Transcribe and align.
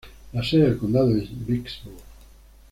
La 0.33 0.41
sede 0.43 0.63
del 0.63 0.77
condado 0.79 1.15
es 1.15 1.29
Vicksburg. 1.45 2.01